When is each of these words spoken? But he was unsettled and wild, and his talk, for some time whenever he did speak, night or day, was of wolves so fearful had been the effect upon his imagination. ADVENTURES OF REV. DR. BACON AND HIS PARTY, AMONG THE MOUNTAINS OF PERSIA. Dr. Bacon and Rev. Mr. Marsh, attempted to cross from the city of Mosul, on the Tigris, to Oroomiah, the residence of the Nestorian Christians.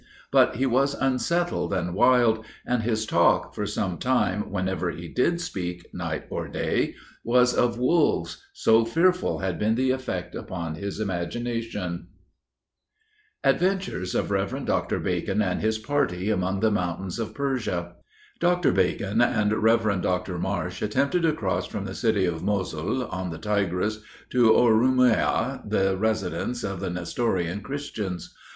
But 0.31 0.55
he 0.55 0.65
was 0.65 0.95
unsettled 0.95 1.71
and 1.73 1.93
wild, 1.93 2.43
and 2.65 2.81
his 2.81 3.05
talk, 3.05 3.53
for 3.53 3.67
some 3.67 3.99
time 3.99 4.49
whenever 4.49 4.89
he 4.89 5.07
did 5.07 5.39
speak, 5.39 5.93
night 5.93 6.23
or 6.31 6.47
day, 6.47 6.95
was 7.23 7.53
of 7.53 7.77
wolves 7.77 8.41
so 8.51 8.83
fearful 8.83 9.37
had 9.41 9.59
been 9.59 9.75
the 9.75 9.91
effect 9.91 10.33
upon 10.33 10.73
his 10.73 10.99
imagination. 10.99 12.07
ADVENTURES 13.43 14.15
OF 14.15 14.31
REV. 14.31 14.65
DR. 14.65 14.97
BACON 14.99 15.39
AND 15.39 15.61
HIS 15.61 15.77
PARTY, 15.77 16.31
AMONG 16.31 16.61
THE 16.61 16.71
MOUNTAINS 16.71 17.19
OF 17.19 17.35
PERSIA. 17.35 17.93
Dr. 18.39 18.71
Bacon 18.71 19.21
and 19.21 19.53
Rev. 19.53 19.81
Mr. 19.83 20.39
Marsh, 20.39 20.81
attempted 20.81 21.21
to 21.21 21.33
cross 21.33 21.67
from 21.67 21.85
the 21.85 21.93
city 21.93 22.25
of 22.25 22.41
Mosul, 22.41 23.05
on 23.05 23.29
the 23.29 23.37
Tigris, 23.37 23.99
to 24.31 24.51
Oroomiah, 24.51 25.61
the 25.69 25.95
residence 25.95 26.63
of 26.63 26.79
the 26.79 26.89
Nestorian 26.89 27.61
Christians. 27.61 28.33